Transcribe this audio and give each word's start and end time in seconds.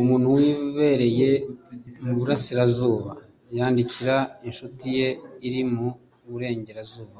umuntu 0.00 0.26
wibereye 0.36 1.30
mu 2.04 2.12
burasirazuba 2.18 3.12
yandikira 3.56 4.16
inshuti 4.48 4.86
ye 4.98 5.08
iri 5.46 5.62
mu 5.74 5.88
burengerazuba 6.28 7.18